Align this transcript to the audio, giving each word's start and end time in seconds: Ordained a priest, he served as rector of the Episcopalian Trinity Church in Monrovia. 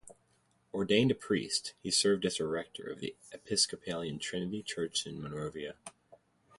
Ordained 0.73 1.11
a 1.11 1.13
priest, 1.13 1.75
he 1.83 1.91
served 1.91 2.25
as 2.25 2.39
rector 2.39 2.87
of 2.87 3.01
the 3.01 3.15
Episcopalian 3.33 4.17
Trinity 4.17 4.63
Church 4.63 5.05
in 5.05 5.21
Monrovia. 5.21 5.75